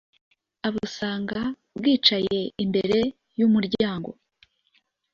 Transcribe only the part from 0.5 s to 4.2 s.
abusanga bwicaye imbere y’umuryango.